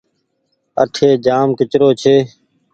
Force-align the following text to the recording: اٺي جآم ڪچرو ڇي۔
اٺي 0.81 1.09
جآم 1.25 1.47
ڪچرو 1.57 1.89
ڇي۔ 2.01 2.15